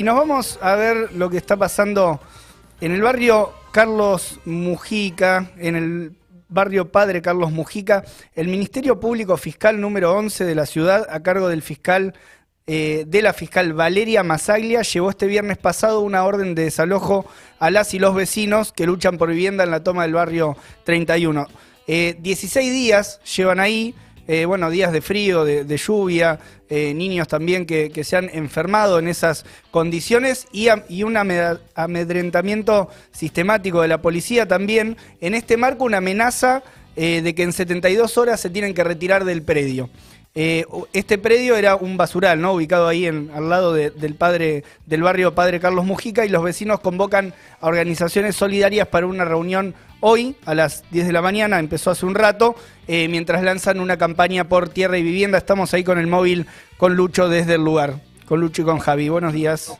[0.00, 2.20] Y nos vamos a ver lo que está pasando
[2.80, 6.16] en el barrio Carlos Mujica, en el
[6.48, 8.02] barrio Padre Carlos Mujica.
[8.34, 12.14] El Ministerio Público Fiscal número 11 de la ciudad, a cargo del fiscal
[12.66, 17.26] eh, de la fiscal Valeria Masaglia, llevó este viernes pasado una orden de desalojo
[17.58, 21.46] a las y los vecinos que luchan por vivienda en la toma del barrio 31.
[21.86, 23.94] 16 eh, días llevan ahí.
[24.32, 26.38] Eh, bueno, días de frío, de, lluvia,
[26.68, 30.68] eh, niños también que, se han enfermado en esas condiciones y,
[31.02, 34.96] un amedrentamiento sistemático de la policía también.
[35.20, 36.62] En este marco, una amenaza
[36.94, 39.90] eh, de que en 72 horas se tienen que retirar del predio.
[40.34, 42.52] Eh, este predio era un basural, ¿no?
[42.52, 46.78] Ubicado ahí en, al lado del padre del barrio Padre Carlos Mujica y los vecinos
[46.78, 51.90] convocan a organizaciones solidarias para una reunión hoy a las 10 de la mañana, empezó
[51.90, 52.54] hace un rato,
[52.86, 55.36] eh, mientras lanzan una campaña por tierra y vivienda.
[55.36, 59.08] Estamos ahí con el móvil con Lucho desde el lugar, con Lucho y con Javi.
[59.08, 59.76] Buenos días.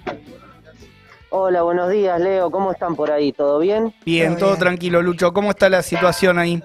[1.31, 2.51] Hola, buenos días, Leo.
[2.51, 3.33] ¿Cómo están por ahí?
[3.33, 3.95] ¿Todo bien?
[4.05, 5.33] Bien, todo, tranquilo, Lucho.
[5.33, 6.61] ¿Cómo está la situación ahí?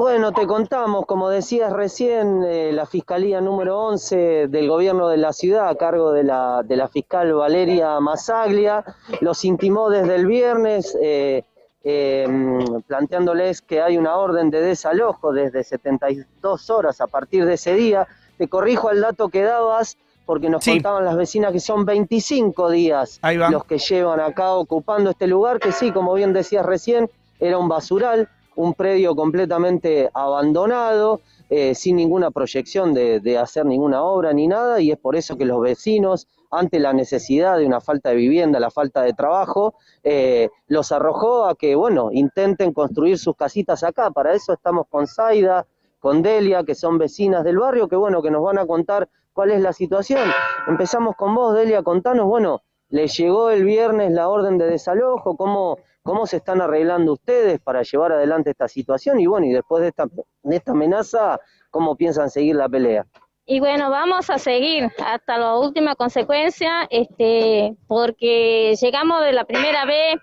[0.00, 5.34] Bueno, te contamos, como decías recién, eh, la Fiscalía número 11 del Gobierno de la
[5.34, 8.82] Ciudad, a cargo de la, de la fiscal Valeria Masaglia,
[9.20, 11.44] los intimó desde el viernes, eh,
[11.84, 17.74] em, planteándoles que hay una orden de desalojo desde 72 horas a partir de ese
[17.74, 18.08] día.
[18.38, 23.20] Te corrijo al dato que dabas, porque nos contaban las vecinas que son 25 días
[23.50, 27.68] los que llevan acá ocupando este lugar, que sí, como bien decías recién, era un
[27.68, 34.80] basural un predio completamente abandonado, eh, sin ninguna proyección de, hacer ninguna obra ni nada,
[34.80, 38.60] y es por eso que los vecinos, ante la necesidad de una falta de vivienda,
[38.60, 44.10] la falta de trabajo, eh, los arrojó a que, bueno, intenten construir sus casitas acá.
[44.10, 45.66] Para eso estamos con Zaida,
[46.00, 49.52] con Delia, que son vecinas del barrio, que bueno, que nos van a contar cuál
[49.52, 50.28] es la situación.
[50.66, 55.36] Empezamos con vos, Delia, contanos, bueno, ¿les llegó el viernes la orden de desalojo?
[55.36, 55.78] ¿Cómo,
[56.10, 59.90] cómo se están arreglando ustedes para llevar adelante esta situación y bueno, y después de
[59.90, 60.06] esta,
[60.42, 61.38] de esta amenaza,
[61.70, 63.06] ¿cómo piensan seguir la pelea?
[63.46, 69.84] Y bueno, vamos a seguir hasta la última consecuencia, este, porque llegamos de la primera
[69.84, 70.16] vez,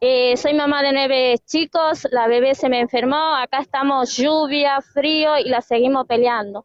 [0.00, 5.38] eh, soy mamá de nueve chicos, la bebé se me enfermó, acá estamos lluvia, frío
[5.38, 6.64] y la seguimos peleando.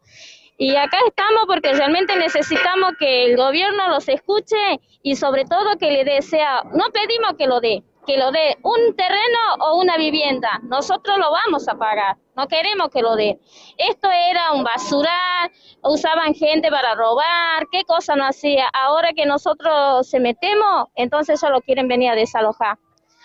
[0.56, 5.92] Y acá estamos porque realmente necesitamos que el gobierno los escuche y sobre todo que
[5.92, 9.96] le dé, sea, no pedimos que lo dé, que lo dé un terreno o una
[9.96, 10.60] vivienda.
[10.64, 13.38] Nosotros lo vamos a pagar, no queremos que lo dé.
[13.76, 15.50] Esto era un basural,
[15.82, 18.68] usaban gente para robar, qué cosa no hacía.
[18.72, 22.78] Ahora que nosotros se metemos, entonces ya lo quieren venir a desalojar.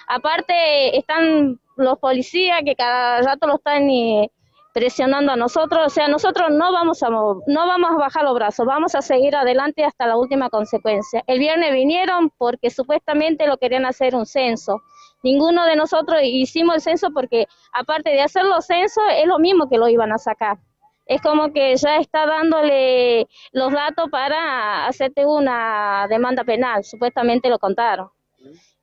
[0.08, 4.32] Aparte están los policías que cada rato lo están eh,
[4.74, 8.66] presionando a nosotros, o sea, nosotros no vamos a no vamos a bajar los brazos,
[8.66, 11.24] vamos a seguir adelante hasta la última consecuencia.
[11.28, 14.82] El viernes vinieron porque supuestamente lo querían hacer un censo.
[15.24, 19.68] Ninguno de nosotros hicimos el censo porque aparte de hacer los censos es lo mismo
[19.70, 20.58] que lo iban a sacar.
[21.06, 27.58] Es como que ya está dándole los datos para hacerte una demanda penal, supuestamente lo
[27.58, 28.10] contaron.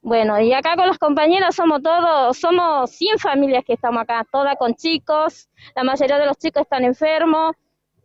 [0.03, 4.57] Bueno, y acá con las compañeras somos todos, somos 100 familias que estamos acá, todas
[4.57, 7.57] con chicos, la mayoría de los chicos están enfermos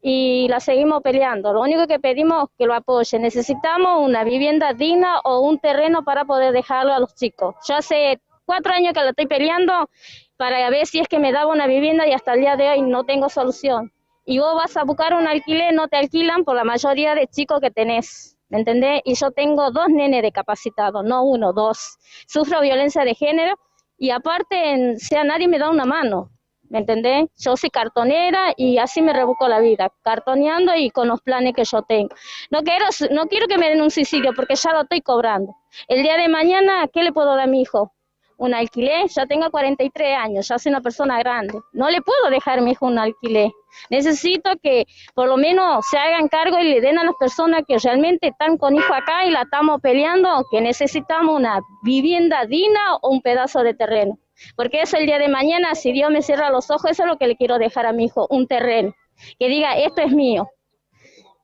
[0.01, 1.53] y la seguimos peleando.
[1.53, 3.21] Lo único que pedimos es que lo apoyen.
[3.21, 7.55] Necesitamos una vivienda digna o un terreno para poder dejarlo a los chicos.
[7.67, 9.89] Yo hace cuatro años que la estoy peleando
[10.37, 12.81] para ver si es que me daba una vivienda y hasta el día de hoy
[12.81, 13.93] no tengo solución.
[14.25, 17.59] Y vos vas a buscar un alquiler, no te alquilan por la mayoría de chicos
[17.61, 18.37] que tenés.
[18.51, 19.01] ¿Me entendés?
[19.05, 21.97] Y yo tengo dos nenes discapacitados, no uno, dos.
[22.27, 23.55] Sufro violencia de género
[23.97, 26.29] y aparte, sea, nadie me da una mano,
[26.69, 27.29] ¿me entendés?
[27.37, 31.63] Yo soy cartonera y así me rebuco la vida, cartoneando y con los planes que
[31.63, 32.13] yo tengo.
[32.51, 35.55] No quiero, no quiero que me den un suicidio porque ya lo estoy cobrando.
[35.87, 37.93] El día de mañana, ¿qué le puedo dar a mi hijo?
[38.41, 41.59] Un alquiler, ya tengo 43 años, ya soy una persona grande.
[41.73, 43.51] No le puedo dejar a mi hijo un alquiler.
[43.91, 47.77] Necesito que por lo menos se hagan cargo y le den a las personas que
[47.77, 53.11] realmente están con hijo acá y la estamos peleando, que necesitamos una vivienda digna o
[53.11, 54.17] un pedazo de terreno.
[54.55, 57.17] Porque es el día de mañana, si Dios me cierra los ojos, eso es lo
[57.17, 58.95] que le quiero dejar a mi hijo, un terreno.
[59.37, 60.49] Que diga, esto es mío.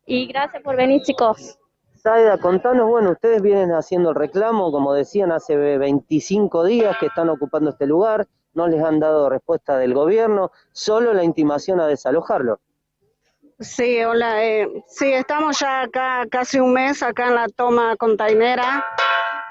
[0.08, 1.60] Y gracias por venir, chicos.
[1.98, 7.30] Saida, contanos, bueno, ustedes vienen haciendo el reclamo, como decían, hace 25 días que están
[7.30, 12.60] ocupando este lugar, no les han dado respuesta del gobierno, solo la intimación a desalojarlo.
[13.60, 18.86] Sí, hola, eh, sí, estamos ya acá casi un mes, acá en la toma containera.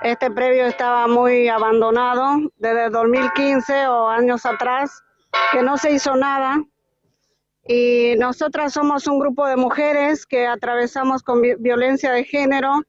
[0.03, 5.03] Este previo estaba muy abandonado desde 2015 o años atrás,
[5.51, 6.63] que no se hizo nada.
[7.69, 12.83] Y nosotras somos un grupo de mujeres que atravesamos con violencia de género.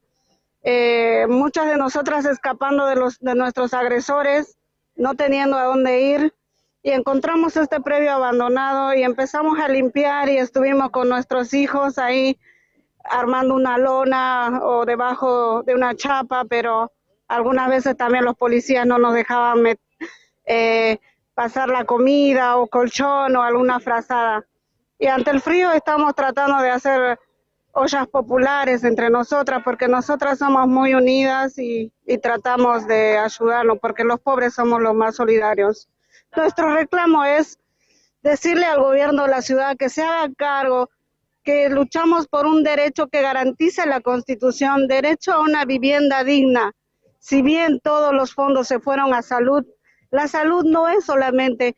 [0.63, 4.57] eh, muchas de nosotras escapando de, los, de nuestros agresores,
[4.95, 6.33] no teniendo a dónde ir,
[6.83, 12.37] y encontramos este previo abandonado y empezamos a limpiar y estuvimos con nuestros hijos ahí
[13.03, 16.91] armando una lona o debajo de una chapa, pero
[17.27, 19.59] algunas veces también los policías no nos dejaban
[20.45, 20.99] eh,
[21.33, 24.45] pasar la comida o colchón o alguna frazada.
[24.99, 27.19] Y ante el frío estamos tratando de hacer
[27.71, 31.91] ollas populares entre nosotras porque nosotras somos muy unidas y,
[32.21, 35.87] tratamos de ayudarnos porque los pobres somos los más solidarios.
[36.35, 37.59] Nuestro reclamo es
[38.23, 40.89] decirle al gobierno de la ciudad que se haga cargo
[41.43, 46.73] que luchamos por un derecho que garantice la Constitución, derecho a una vivienda digna.
[47.19, 49.65] Si bien todos los fondos se fueron a salud,
[50.09, 51.75] la salud no es solamente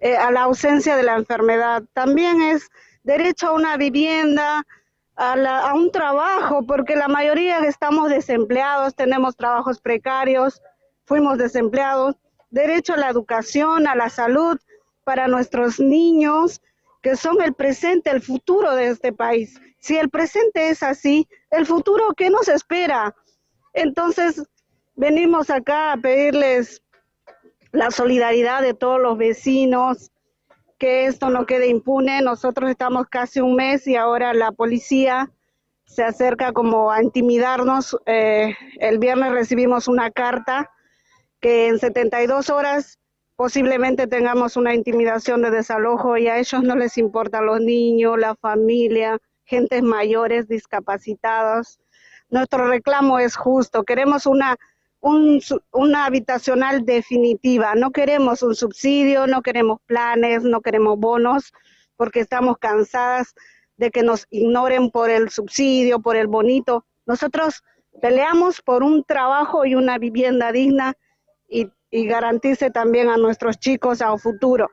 [0.00, 2.68] eh, a la ausencia de la enfermedad, también es
[3.02, 4.64] derecho a una vivienda,
[5.16, 5.32] a,
[5.70, 10.62] a un trabajo, porque la mayoría estamos desempleados, tenemos trabajos precarios,
[11.04, 12.16] fuimos desempleados,
[12.50, 14.58] derecho a la educación, a la salud
[15.04, 16.60] para nuestros niños,
[17.02, 19.60] que son el presente, el futuro de este país.
[19.80, 23.14] Si el presente es así, el futuro, ¿qué nos espera?
[23.72, 24.42] Entonces,
[24.96, 26.82] venimos acá a pedirles
[27.72, 30.10] la solidaridad de todos los vecinos,
[30.78, 32.22] que esto no quede impune.
[32.22, 35.30] Nosotros estamos casi un mes y ahora la policía
[35.84, 37.96] se acerca como a intimidarnos.
[38.06, 40.70] Eh, el viernes recibimos una carta
[41.40, 42.98] que en 72 horas
[43.36, 48.34] posiblemente tengamos una intimidación de desalojo y a ellos no les importan los niños, la
[48.34, 51.78] familia, gentes mayores, discapacitados.
[52.30, 54.56] Nuestro reclamo es justo, queremos una,
[55.00, 61.52] una habitacional definitiva, no queremos un subsidio, no queremos planes, no queremos bonos,
[61.96, 63.34] porque estamos cansadas
[63.76, 66.84] de que nos ignoren por el subsidio, por el bonito.
[67.06, 67.62] Nosotros
[68.02, 70.94] peleamos por un trabajo y una vivienda digna
[71.48, 74.68] y y garantice también a nuestros chicos a un futuro.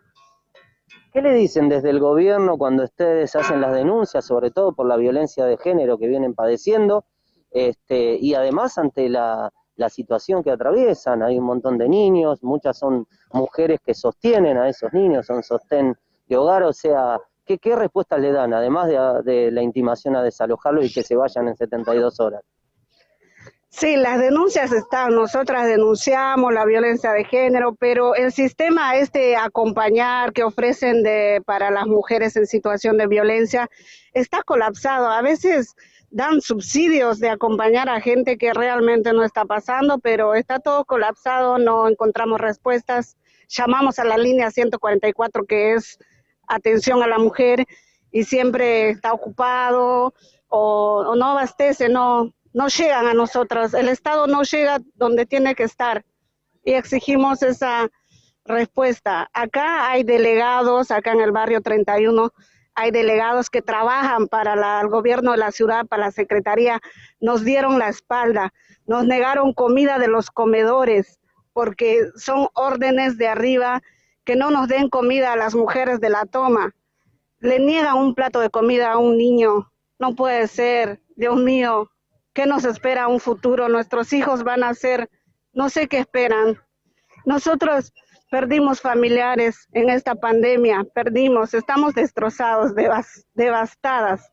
[1.13, 4.98] ¿Qué le dicen desde el gobierno cuando ustedes hacen las denuncias, sobre todo por la
[4.98, 7.06] violencia de género que vienen padeciendo?
[7.51, 9.54] Este, y además ante la,
[9.89, 14.94] situación que atraviesan, hay un montón de niños, muchas son mujeres que sostienen a esos
[14.94, 15.95] niños, son sostén
[16.27, 20.24] de hogar, o sea, ¿qué, qué respuestas le dan, además de, de la intimación a
[20.24, 22.42] desalojarlo y que se vayan en 72 horas?
[23.77, 30.31] Sí, las denuncias están, nosotras denunciamos la violencia de género, pero el sistema este acompañar
[30.31, 33.69] que ofrecen de, para las mujeres en situación de violencia
[34.13, 35.10] está colapsado.
[35.10, 35.75] A veces
[36.16, 41.58] dan subsidios de acompañar a gente que realmente no está pasando, pero está todo colapsado,
[41.58, 43.18] no encontramos respuestas.
[43.50, 46.00] Llamamos a la línea 144 que es
[46.48, 47.66] atención a la mujer
[48.12, 50.14] y siempre está ocupado
[50.48, 55.64] o, no abastece, no no llegan a nosotros, el Estado no llega donde tiene que
[55.64, 56.06] estar
[56.64, 57.90] y exigimos esa
[58.46, 59.30] respuesta.
[59.34, 62.32] Acá hay delegados, acá en el barrio 31,
[62.75, 66.81] hay delegados que trabajan para el gobierno de la ciudad, para la secretaría,
[67.19, 68.54] nos dieron la espalda,
[68.86, 71.19] nos negaron comida de los comedores,
[71.54, 73.81] porque son órdenes de arriba
[74.24, 76.75] que no nos den comida a las mujeres de la toma.
[77.39, 81.89] Le niegan un plato de comida a un niño, no puede ser, Dios mío,
[82.36, 83.69] ¿Qué nos espera un futuro?
[83.69, 85.10] Nuestros hijos van a ser,
[85.54, 86.61] no sé qué esperan.
[87.26, 87.94] Nosotros
[88.30, 92.74] perdimos familiares en esta pandemia, perdimos, estamos destrozados,
[93.34, 94.32] devastadas.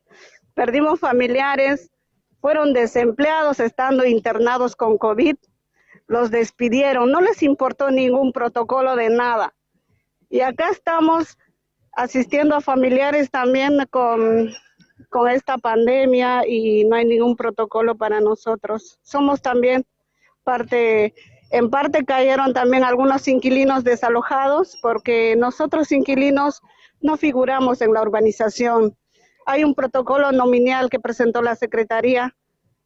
[0.53, 1.91] Perdimos familiares,
[2.39, 5.35] fueron desempleados estando internados con COVID,
[6.07, 9.53] los despidieron, no les importó ningún protocolo de nada.
[10.29, 11.37] Y acá estamos
[11.93, 14.49] asistiendo a familiares también con
[15.09, 18.99] con esta pandemia y no hay ningún protocolo para nosotros.
[19.03, 19.85] Somos también
[20.43, 21.13] parte,
[21.53, 26.61] en parte cayeron también algunos inquilinos desalojados porque nosotros inquilinos
[26.99, 28.97] no figuramos en la urbanización.
[29.45, 32.35] Hay un protocolo nominal que presentó la Secretaría.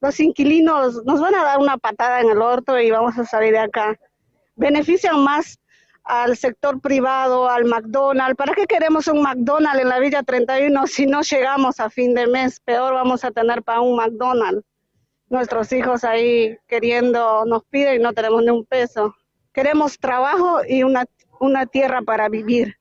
[0.01, 3.53] Los inquilinos nos van a dar una patada en el orto y vamos a salir
[3.53, 3.97] de acá.
[4.57, 5.59] Benefician más
[6.03, 8.35] al sector privado, al McDonald's.
[8.35, 12.27] ¿Para qué queremos un McDonald's en la Villa 31 si no llegamos a fin de
[12.27, 12.59] mes?
[12.59, 14.65] Peor vamos a tener para un McDonald's.
[15.29, 19.13] Nuestros hijos ahí queriendo, nos piden y no tenemos ni un peso.
[19.51, 21.05] Queremos trabajo y una,
[21.39, 22.75] una tierra para vivir.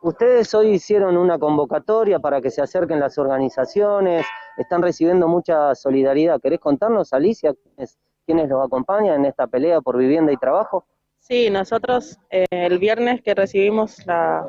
[0.00, 4.24] Ustedes hoy hicieron una convocatoria para que se acerquen las organizaciones,
[4.56, 6.40] están recibiendo mucha solidaridad.
[6.40, 10.86] ¿Querés contarnos, Alicia, quiénes, quiénes los acompañan en esta pelea por vivienda y trabajo?
[11.18, 14.48] Sí, nosotros eh, el viernes que recibimos la,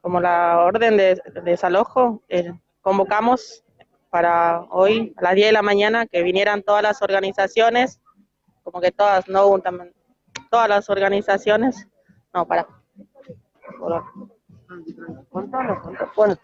[0.00, 3.64] como la orden de, desalojo, eh, convocamos
[4.10, 8.00] para hoy, a las 10 de la mañana, que vinieran todas las organizaciones,
[8.62, 9.60] como que todas, no
[10.50, 11.88] todas las organizaciones,
[12.32, 12.66] no, para.
[16.16, 16.36] Bueno,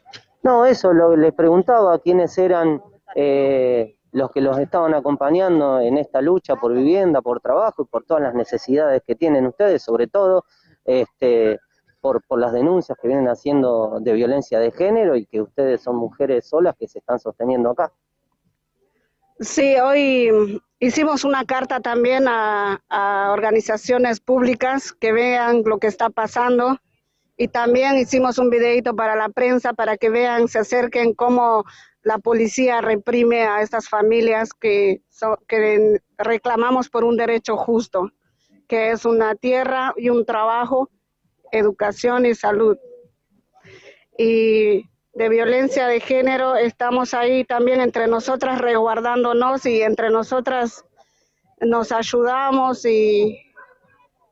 [0.42, 2.83] no, eso lo, les preguntaba quiénes eran
[3.14, 8.04] eh, los que los estaban acompañando en esta lucha por vivienda, por trabajo y por
[8.04, 10.45] todas las necesidades que tienen ustedes, sobre todo
[10.85, 11.59] este,
[12.03, 15.97] por, por las denuncias que vienen haciendo de violencia de género y que ustedes son
[15.97, 17.91] mujeres solas que se están sosteniendo acá.
[19.41, 26.11] Sí, hoy hicimos una carta también a, a organizaciones públicas que vean lo que está
[26.11, 26.79] pasando
[27.37, 31.65] y también hicimos un videito para la prensa para que vean, se acerquen cómo
[32.03, 35.03] la policía reprime a estas familias que,
[35.49, 38.11] que reclamamos por un derecho justo,
[38.69, 40.91] que es una tierra y un trabajo,
[41.53, 42.77] educación y salud.
[44.19, 50.85] Y de violencia de género estamos ahí también entre nosotras resguardándonos y entre nosotras
[51.61, 53.39] nos ayudamos y,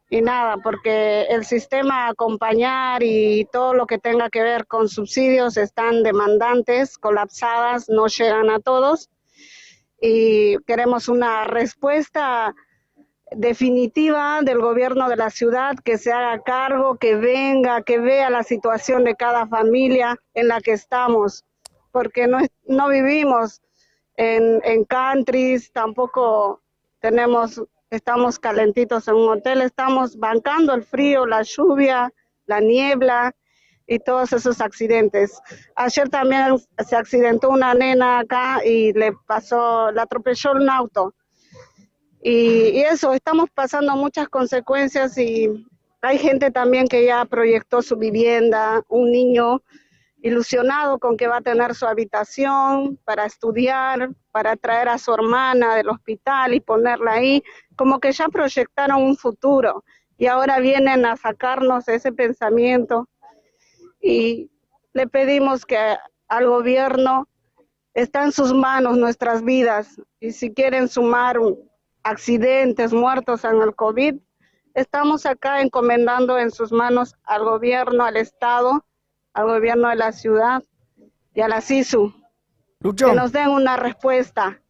[0.09, 5.57] y nada, porque el sistema acompañar y todo lo que tenga que ver con subsidios
[5.57, 9.11] están demandantes, colapsadas, no llegan a todos
[10.01, 12.55] y queremos una respuesta
[13.33, 18.43] definitiva del gobierno de la ciudad que se haga cargo, que venga, que vea la
[18.43, 21.45] situación de cada familia en la que estamos,
[21.93, 23.61] porque no, no vivimos
[24.17, 26.63] en, en countries, tampoco
[27.01, 32.13] tenemos estamos calentitos en un hotel, estamos bancando el frío, la lluvia,
[32.47, 33.35] la niebla
[33.87, 35.41] y todos esos accidentes.
[35.75, 36.57] Ayer también
[36.87, 41.15] se accidentó una nena acá y le pasó, la atropelló un auto.
[42.23, 45.67] Y, eso, estamos pasando muchas consecuencias y
[46.03, 49.63] hay gente también que ya proyectó su vivienda, un niño
[50.23, 55.77] ilusionado con que va a tener su habitación para estudiar, para traer a su hermana
[55.77, 57.43] del hospital y ponerla ahí,
[57.75, 59.83] como que ya proyectaron un futuro.
[60.19, 63.09] Y ahora vienen a sacarnos ese pensamiento.
[64.03, 64.51] Y
[64.93, 65.97] le pedimos que
[66.29, 67.27] al gobierno
[67.95, 70.01] está en sus manos nuestras vidas.
[70.21, 71.39] Y si quieren sumar
[72.03, 74.17] accidentes, muertos en el COVID,
[74.75, 78.85] estamos acá encomendando en sus manos al gobierno, al Estado,
[79.35, 80.63] al gobierno de la ciudad
[81.35, 82.15] y a la CISU.
[82.97, 84.61] Que nos den una respuesta.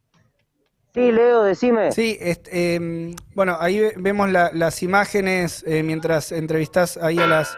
[0.93, 1.93] Sí, Leo, decime.
[1.93, 7.57] Sí, eh, bueno, ahí vemos las imágenes eh, mientras entrevistas ahí a las,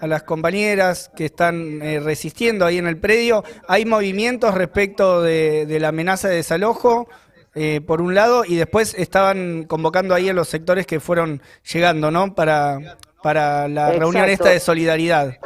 [0.00, 3.44] a las compañeras que están eh, resistiendo ahí en el predio.
[3.68, 7.08] Hay movimientos respecto de, de la amenaza de desalojo,
[7.54, 11.42] eh, por un lado, y después estaban convocando ahí a los sectores que fueron
[11.72, 12.34] llegando, ¿no?
[12.34, 14.00] Para, para la Exacto.
[14.00, 15.36] reunión esta de solidaridad.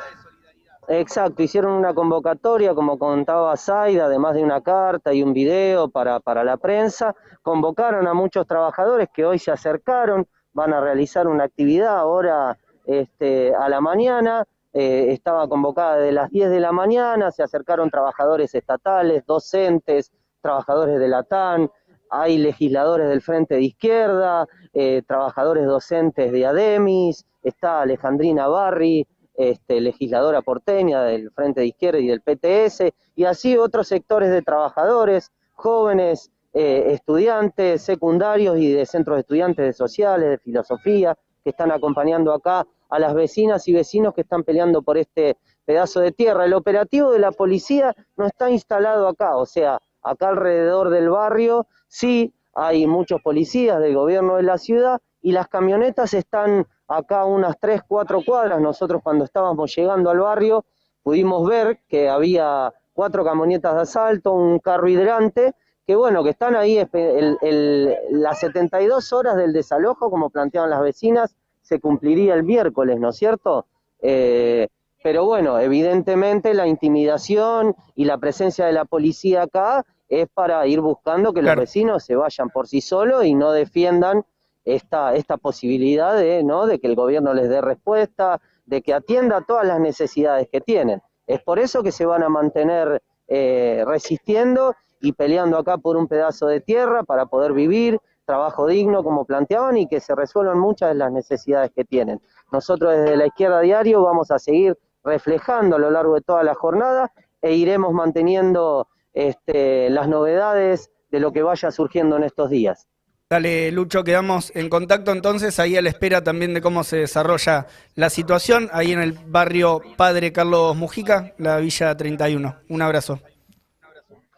[0.88, 6.20] Exacto, hicieron una convocatoria, como contaba Zaida, además de una carta y un video para,
[6.20, 7.14] para la prensa.
[7.42, 13.52] Convocaron a muchos trabajadores que hoy se acercaron, van a realizar una actividad ahora este,
[13.52, 14.44] a la mañana.
[14.72, 21.00] Eh, estaba convocada de las 10 de la mañana, se acercaron trabajadores estatales, docentes, trabajadores
[21.00, 21.68] de la TAN,
[22.10, 29.80] hay legisladores del Frente de Izquierda, eh, trabajadores docentes de ADEMIS, está Alejandrina Barri, este,
[29.80, 35.30] legisladora porteña del Frente de Izquierda y del PTS, y así otros sectores de trabajadores,
[35.52, 41.70] jóvenes, eh, estudiantes secundarios y de centros de estudiantes de sociales, de filosofía, que están
[41.70, 46.44] acompañando acá a las vecinas y vecinos que están peleando por este pedazo de tierra.
[46.44, 51.66] El operativo de la policía no está instalado acá, o sea, acá alrededor del barrio
[51.88, 57.58] sí hay muchos policías del gobierno de la ciudad y las camionetas están acá unas
[57.60, 58.60] 3, 4 cuadras.
[58.60, 60.64] Nosotros cuando estábamos llegando al barrio
[61.02, 65.54] pudimos ver que había cuatro camionetas de asalto, un carro hidrante,
[65.86, 70.80] que bueno, que están ahí el, el, las 72 horas del desalojo, como planteaban las
[70.80, 73.66] vecinas, se cumpliría el miércoles, ¿no es cierto?
[74.00, 74.68] Eh,
[75.02, 80.80] pero bueno, evidentemente la intimidación y la presencia de la policía acá es para ir
[80.80, 81.56] buscando que Claro.
[81.60, 84.24] los vecinos se vayan por sí solos y no defiendan
[84.64, 86.66] esta, esta posibilidad de, ¿no?
[86.66, 91.00] de que el gobierno les dé respuesta, de que atienda todas las necesidades que tienen.
[91.26, 96.08] Es por eso que se van a mantener eh, resistiendo y peleando acá por un
[96.08, 100.88] pedazo de tierra para poder vivir, trabajo digno como planteaban y que se resuelvan muchas
[100.88, 102.20] de las necesidades que tienen.
[102.50, 106.54] Nosotros desde la izquierda diario vamos a seguir reflejando a lo largo de toda la
[106.54, 112.86] jornada e iremos manteniendo este, las novedades de lo que vaya surgiendo en estos días.
[113.28, 117.66] Dale, Lucho, quedamos en contacto entonces, ahí a la espera también de cómo se desarrolla
[117.96, 122.56] la situación, ahí en el barrio Padre Carlos Mujica, la Villa 31.
[122.68, 123.18] Un abrazo.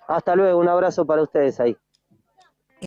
[0.06, 1.76] Hasta luego, un abrazo para ustedes ahí.